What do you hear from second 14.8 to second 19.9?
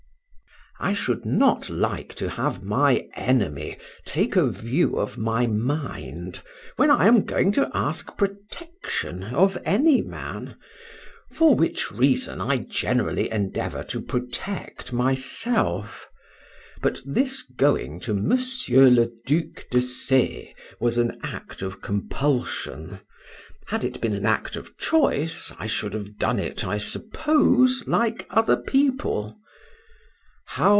myself; but this going to Monsieur le Duc de